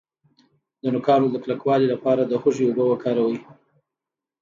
د 0.81 0.83
نوکانو 0.93 1.27
د 1.31 1.35
کلکوالي 1.43 1.87
لپاره 1.93 2.21
د 2.25 2.33
هوږې 2.41 2.63
اوبه 2.67 2.83
وکاروئ 2.87 3.37